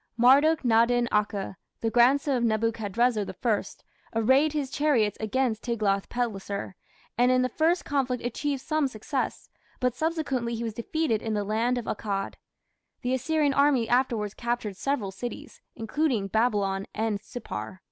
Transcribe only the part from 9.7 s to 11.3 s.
but subsequently he was defeated